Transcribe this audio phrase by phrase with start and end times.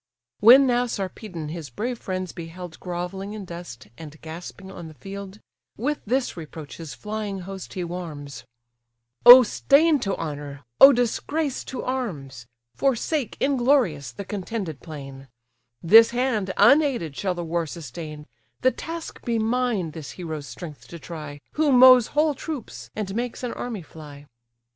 [0.39, 5.39] When now Sarpedon his brave friends beheld Grovelling in dust, and gasping on the field,
[5.77, 8.43] With this reproach his flying host he warms:
[9.27, 10.65] "Oh stain to honour!
[10.79, 12.47] oh disgrace to arms!
[12.73, 15.27] Forsake, inglorious, the contended plain;
[15.83, 18.25] This hand unaided shall the war sustain:
[18.61, 23.43] The task be mine this hero's strength to try, Who mows whole troops, and makes
[23.43, 24.25] an army fly."